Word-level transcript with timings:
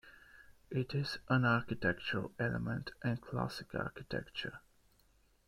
It 0.71 0.95
is 0.95 1.19
an 1.29 1.45
architectural 1.45 2.31
element 2.39 2.89
in 3.03 3.17
Classical 3.17 3.81
architecture. 3.83 4.59